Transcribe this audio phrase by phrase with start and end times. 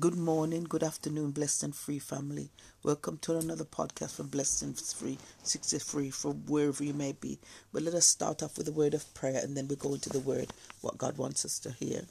[0.00, 2.50] Good morning, good afternoon, blessed and free family.
[2.84, 7.40] Welcome to another podcast from Blessed and Free, 63 from wherever you may be.
[7.72, 10.08] But let us start off with a word of prayer and then we go into
[10.08, 12.02] the word, what God wants us to hear.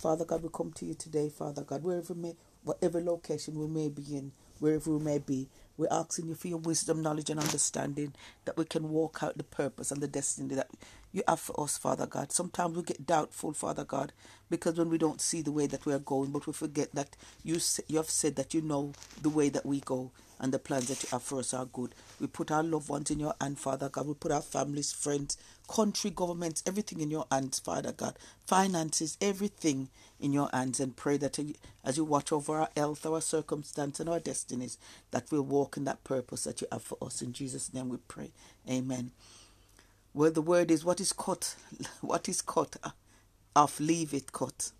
[0.00, 3.88] Father God, we come to you today, Father God, wherever may, whatever location we may
[3.88, 5.46] be in, wherever we may be,
[5.76, 8.14] we're asking you for your wisdom, knowledge, and understanding
[8.44, 10.70] that we can walk out the purpose and the destiny that
[11.12, 12.32] you have for us, Father God.
[12.32, 14.12] Sometimes we get doubtful, Father God,
[14.50, 17.16] because when we don't see the way that we are going, but we forget that
[17.44, 17.58] you
[17.88, 20.10] you have said that you know the way that we go
[20.42, 21.94] and the plans that you have for us are good.
[22.20, 24.08] We put our loved ones in your hand, Father God.
[24.08, 25.38] We put our families, friends,
[25.68, 28.18] country, governments, everything in your hands, Father God.
[28.46, 29.88] Finances, everything
[30.20, 31.38] in your hands, and pray that
[31.84, 34.78] as you watch over our health, our circumstance, and our destinies,
[35.12, 37.22] that we'll walk in that purpose that you have for us.
[37.22, 38.32] In Jesus' name we pray.
[38.70, 39.12] Amen.
[40.14, 41.56] Well, the word is what is cut,
[42.02, 42.90] what is cut uh,
[43.56, 44.72] off, leave it cut.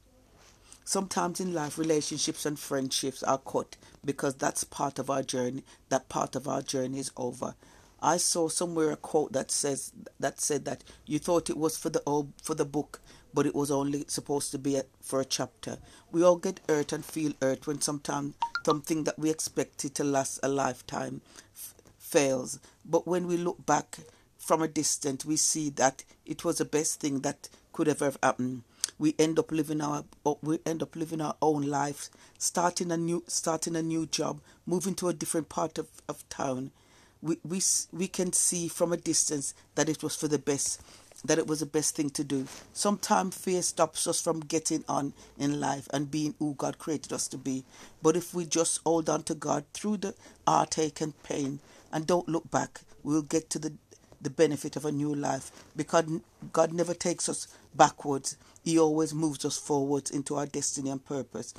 [0.85, 5.65] Sometimes in life, relationships and friendships are cut because that's part of our journey.
[5.89, 7.55] That part of our journey is over.
[8.01, 11.89] I saw somewhere a quote that says that said that you thought it was for
[11.89, 12.03] the
[12.43, 13.01] for the book,
[13.33, 15.79] but it was only supposed to be a, for a chapter.
[16.11, 18.35] We all get hurt and feel hurt when sometimes
[18.67, 21.21] something that we expected to last a lifetime
[21.55, 22.59] f- fails.
[22.85, 23.99] But when we look back
[24.37, 28.19] from a distance, we see that it was the best thing that could ever have
[28.21, 28.65] happened
[29.03, 32.09] we end up living our uh, we end up living our own lives,
[32.39, 36.71] starting a new starting a new job, moving to a different part of, of town.
[37.21, 37.61] We, we
[37.93, 40.81] we can see from a distance that it was for the best,
[41.25, 42.47] that it was the best thing to do.
[42.73, 47.27] Sometimes fear stops us from getting on in life and being who God created us
[47.29, 47.65] to be.
[48.03, 50.15] But if we just hold on to God through the
[50.47, 51.59] heartache and pain
[51.93, 53.73] and don't look back, we'll get to the
[54.23, 56.05] the benefit of a new life because
[56.53, 58.37] God never takes us backwards.
[58.65, 61.53] He always moves us forwards into our destiny and purpose.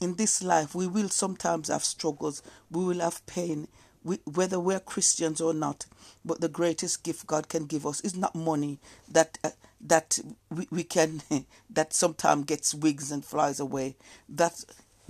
[0.00, 3.68] In this life, we will sometimes have struggles, we will have pain,
[4.02, 5.86] we, whether we're Christians or not.
[6.24, 8.78] But the greatest gift God can give us is not money
[9.10, 9.50] that uh,
[9.80, 10.18] that
[10.50, 11.22] we, we can
[11.70, 13.96] that sometimes gets wigs and flies away.
[14.28, 14.64] That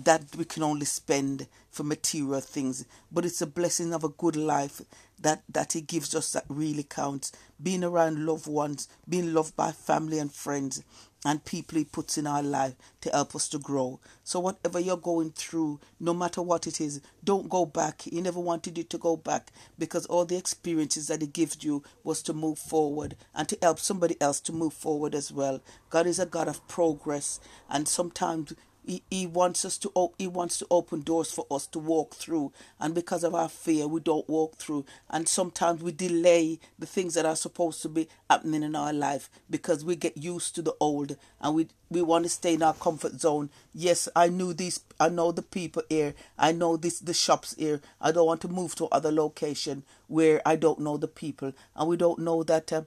[0.05, 4.37] that we can only spend for material things, but it's a blessing of a good
[4.37, 4.83] life
[5.21, 7.33] that that He gives us that really counts.
[7.63, 10.83] Being around loved ones, being loved by family and friends,
[11.25, 14.01] and people He puts in our life to help us to grow.
[14.25, 18.03] So whatever you're going through, no matter what it is, don't go back.
[18.03, 21.83] He never wanted you to go back because all the experiences that He gives you
[22.03, 25.61] was to move forward and to help somebody else to move forward as well.
[25.91, 28.55] God is a God of progress, and sometimes
[28.85, 32.53] he, he wants us to he wants to open doors for us to walk through.
[32.79, 34.85] And because of our fear we don't walk through.
[35.11, 39.29] And sometimes we delay the things that are supposed to be happening in our life
[39.49, 41.17] because we get used to the old.
[41.41, 43.51] And we we want to stay in our comfort zone.
[43.75, 46.15] Yes i knew these i know the people here.
[46.39, 47.81] I know this the shops here.
[48.01, 51.53] I don't want to move to other location where i don't know the people.
[51.77, 52.83] And we don't know that uh,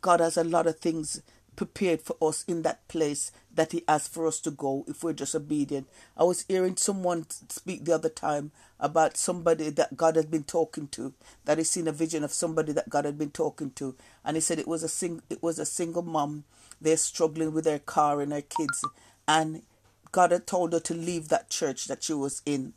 [0.00, 1.22] god has a lot of things
[1.56, 5.12] prepared for us in that place that He has for us to go if we're
[5.12, 5.88] just obedient.
[6.16, 10.88] I was hearing someone speak the other time about somebody that God had been talking
[10.88, 11.14] to,
[11.46, 13.94] that he seen a vision of somebody that God had been talking to,
[14.24, 16.44] and he said it was a sing it was a single mom.
[16.80, 18.84] They're struggling with their car and their kids,
[19.26, 19.62] and
[20.12, 22.74] God had told her to leave that church that she was in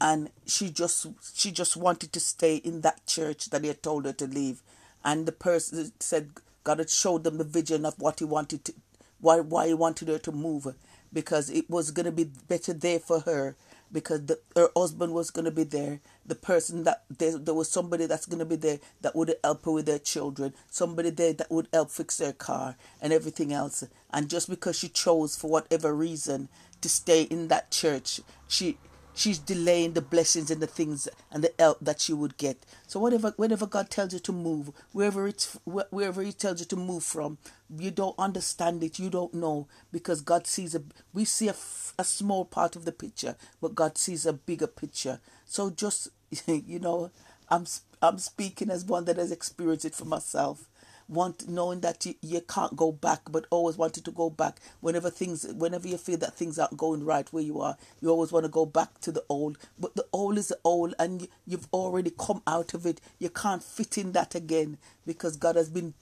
[0.00, 4.04] and she just she just wanted to stay in that church that he had told
[4.04, 4.62] her to leave
[5.04, 6.30] and the person said
[6.68, 8.74] God had showed them the vision of what He wanted to,
[9.22, 10.66] why why He wanted her to move,
[11.10, 13.56] because it was going to be better there for her,
[13.90, 16.00] because the, her husband was going to be there.
[16.26, 19.64] The person that there, there was somebody that's going to be there that would help
[19.64, 23.82] her with their children, somebody there that would help fix their car and everything else.
[24.12, 26.50] And just because she chose for whatever reason
[26.82, 28.76] to stay in that church, she
[29.18, 32.64] she's delaying the blessings and the things and the help that she would get.
[32.86, 36.76] So whatever, whenever God tells you to move, wherever it's wherever He tells you to
[36.76, 37.38] move from,
[37.76, 40.82] you don't understand it, you don't know because God sees a.
[41.12, 41.54] We see a,
[41.98, 45.20] a small part of the picture, but God sees a bigger picture.
[45.44, 46.08] So just
[46.46, 47.10] you know,
[47.48, 47.66] I'm
[48.00, 50.68] I'm speaking as one that has experienced it for myself
[51.08, 54.60] want knowing that you, you can't go back but always wanted to go back.
[54.80, 58.32] Whenever things whenever you feel that things aren't going right where you are you always
[58.32, 59.58] want to go back to the old.
[59.78, 63.00] But the old is the old and you, you've already come out of it.
[63.18, 65.94] You can't fit in that again because god has been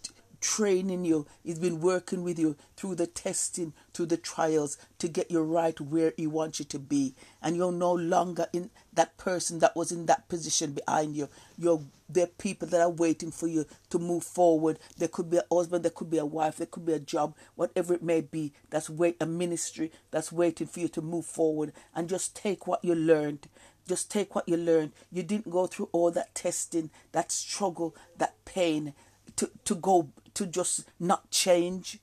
[0.47, 1.27] training you.
[1.43, 5.79] He's been working with you through the testing, through the trials to get you right
[5.81, 7.17] where He wants you to be.
[7.43, 11.29] And you're no longer in that person that was in that position behind you.
[11.59, 14.79] You're there people that are waiting for you to move forward.
[14.97, 17.35] There could be a husband, there could be a wife, there could be a job,
[17.57, 18.53] whatever it may be.
[18.71, 22.85] That's wait a ministry that's waiting for you to move forward and just take what
[22.85, 23.49] you learned
[23.89, 24.91] just take what you learned.
[25.13, 28.95] You didn't go through all that testing, that struggle, that pain
[29.37, 31.99] to, to go to just not change.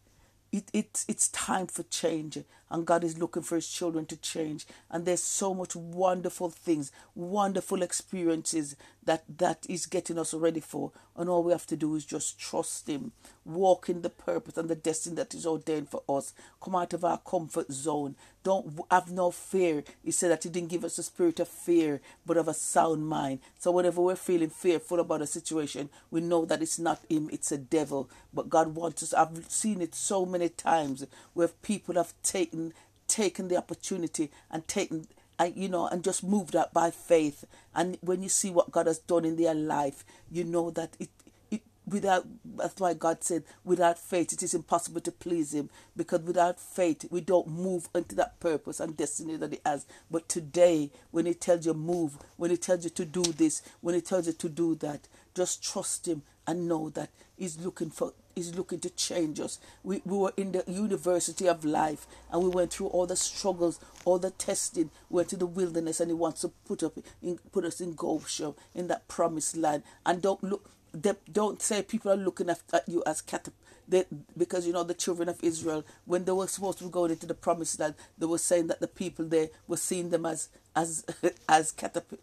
[0.52, 2.38] It, it, it's time for change
[2.74, 4.66] and God is looking for his children to change.
[4.92, 8.76] And there's so much wonderful things wonderful experiences
[9.06, 10.92] that that is getting us ready for.
[11.16, 13.12] And all we have to do is just trust him.
[13.46, 16.34] Walk in the purpose and the destiny that is ordained for us.
[16.62, 18.16] Come out of our comfort zone.
[18.44, 19.84] Don't have no fear.
[20.04, 23.08] He said that he didn't give us a spirit of fear but of a sound
[23.08, 23.40] mind.
[23.60, 27.52] So whenever we're feeling fearful about a situation we know that it's not him it's
[27.52, 28.10] a devil.
[28.34, 32.63] But god wants us i've seen it so many times where people have taken
[33.08, 35.08] taken the opportunity and taken
[35.40, 37.46] and you know and just moved out by faith.
[37.76, 41.10] And when you see what god has done in their life you know that it,
[41.52, 42.26] it without
[42.58, 45.70] that's why god said without faith it is impossible to please him.
[45.98, 49.86] Because without faith we don't move into that purpose and destiny that he has.
[50.10, 53.96] But today when he tells you move when he tells you to do this when
[53.96, 58.14] he tells you to do that just trust him and know that he's looking for
[58.36, 59.60] He's looking to change us.
[59.84, 63.80] We, we were in the university of life and we went through all the struggles,
[64.06, 67.38] all the testing, we went to the wilderness and he wants to put up in,
[67.52, 69.84] put us in Goshen, in that promised land.
[70.06, 73.52] And don't look they, don't say people are looking at, at you as catap
[73.88, 74.06] they,
[74.38, 77.34] because you know the children of Israel when they were supposed to go into the
[77.34, 81.04] promised land they were saying that the people there were seeing them as as
[81.50, 82.18] as caterp-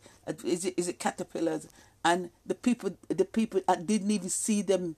[0.45, 1.69] is it, is it caterpillars
[2.05, 4.97] and the people the people uh, didn't even see them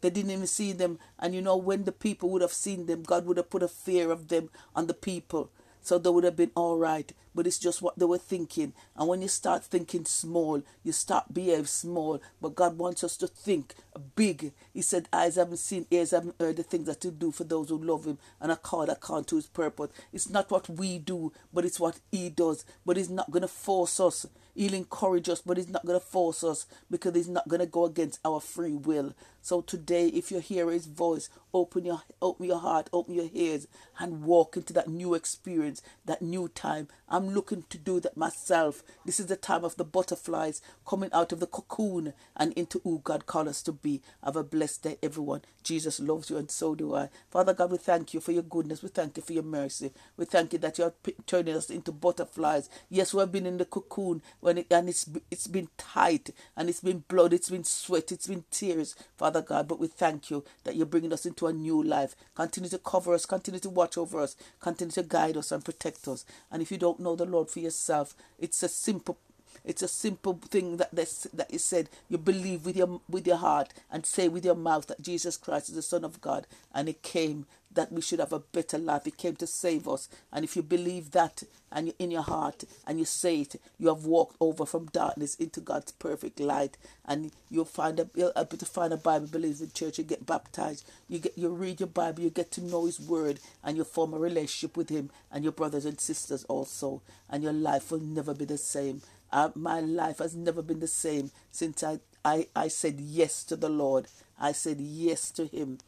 [0.00, 0.98] they didn't even see them.
[1.18, 3.68] And you know, when the people would have seen them, God would have put a
[3.68, 5.50] fear of them on the people.
[5.82, 7.12] So they would have been all right.
[7.34, 8.72] But it's just what they were thinking.
[8.96, 12.20] And when you start thinking small, you start behave small.
[12.40, 13.74] But God wants us to think
[14.16, 14.52] big.
[14.74, 17.68] He said, Eyes haven't seen, ears haven't heard the things that He do for those
[17.68, 19.90] who love Him and are called account to His purpose.
[20.12, 22.64] It's not what we do, but it's what He does.
[22.84, 24.26] But He's not going to force us.
[24.56, 27.66] He'll encourage us, but He's not going to force us because He's not going to
[27.66, 29.14] go against our free will.
[29.42, 33.68] So today, if you hear His voice, open your open your heart, open your ears,
[33.98, 36.88] and walk into that new experience, that new time.
[37.08, 38.82] I'm looking to do that myself.
[39.04, 43.00] This is the time of the butterflies coming out of the cocoon and into who
[43.04, 44.02] God called us to be.
[44.24, 45.42] Have a blessed day, everyone.
[45.62, 47.08] Jesus loves you, and so do I.
[47.30, 48.82] Father God, we thank you for your goodness.
[48.82, 49.92] We thank you for your mercy.
[50.16, 50.94] We thank you that you are
[51.26, 52.68] turning us into butterflies.
[52.88, 56.70] Yes, we have been in the cocoon when it, and it's it's been tight and
[56.70, 59.68] it's been blood, it's been sweat, it's been tears, Father God.
[59.68, 62.14] But we thank you that you're bringing us into a new life.
[62.36, 66.08] Continue to cover us, continue to watch over us, continue to guide us and protect
[66.08, 66.24] us.
[66.52, 69.18] And if you don't know the Lord for yourself, it's a simple
[69.64, 71.90] it's a simple thing that this, that is said.
[72.08, 75.70] You believe with your with your heart and say with your mouth that Jesus Christ
[75.70, 77.46] is the Son of God, and He came
[77.76, 79.04] that we should have a better life.
[79.04, 80.08] He came to save us.
[80.32, 83.88] And if you believe that and you, in your heart and you say it, you
[83.88, 86.76] have walked over from darkness into God's perfect light.
[87.06, 89.98] And you'll find a, you'll able to find a Bible believing church.
[89.98, 90.88] You get baptized.
[91.08, 92.22] You get you read your Bible.
[92.22, 95.52] You get to know His Word, and you form a relationship with Him and your
[95.52, 97.02] brothers and sisters also.
[97.30, 99.02] And your life will never be the same.
[99.32, 103.56] Uh, my life has never been the same since I, I, I said yes to
[103.56, 104.06] the Lord.
[104.38, 105.78] I said yes to Him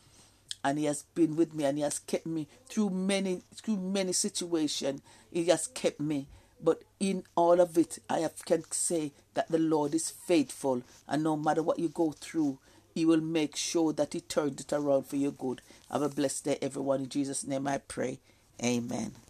[0.64, 4.12] and he has been with me and he has kept me through many through many
[4.12, 5.00] situations
[5.30, 6.26] he has kept me.
[6.62, 11.22] But in all of it i have, can say that the lord is faithful and
[11.22, 12.58] no matter what you go through
[12.94, 15.62] he will make sure that he turns it around for your good.
[15.90, 17.02] Have a blessed day everyone.
[17.02, 18.18] In jesus name i pray.
[18.62, 19.27] Amen